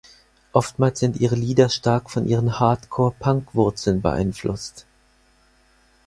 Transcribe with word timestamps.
Oftmals 0.51 0.97
sind 0.99 1.19
ihre 1.21 1.35
Lieder 1.35 1.69
stark 1.69 2.09
von 2.09 2.25
ihren 2.27 2.59
Hardcore-Punk-Wurzeln 2.59 4.01
beeinflusst. 4.01 4.87